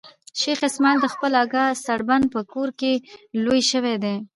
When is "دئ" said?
4.03-4.17